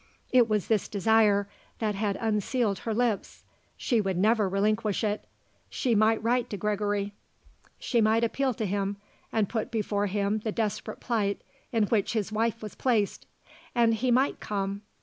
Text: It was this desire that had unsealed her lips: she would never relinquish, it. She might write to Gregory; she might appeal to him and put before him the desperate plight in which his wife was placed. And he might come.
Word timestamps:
It 0.31 0.49
was 0.49 0.65
this 0.67 0.87
desire 0.87 1.47
that 1.77 1.93
had 1.93 2.17
unsealed 2.19 2.79
her 2.79 2.93
lips: 2.95 3.43
she 3.77 4.01
would 4.01 4.17
never 4.17 4.49
relinquish, 4.49 5.03
it. 5.03 5.25
She 5.69 5.93
might 5.93 6.23
write 6.23 6.49
to 6.49 6.57
Gregory; 6.57 7.13
she 7.77 8.01
might 8.01 8.23
appeal 8.23 8.55
to 8.55 8.65
him 8.65 8.97
and 9.31 9.47
put 9.47 9.69
before 9.69 10.07
him 10.07 10.39
the 10.39 10.51
desperate 10.51 11.01
plight 11.01 11.43
in 11.71 11.83
which 11.83 12.13
his 12.13 12.31
wife 12.31 12.63
was 12.63 12.73
placed. 12.73 13.27
And 13.75 13.93
he 13.93 14.09
might 14.09 14.39
come. 14.39 14.81